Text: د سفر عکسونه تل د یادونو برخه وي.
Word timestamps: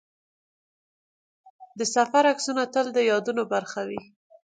د 1.79 1.81
سفر 1.95 2.23
عکسونه 2.31 2.63
تل 2.73 2.85
د 2.93 2.99
یادونو 3.11 3.43
برخه 3.53 3.81
وي. 3.89 4.01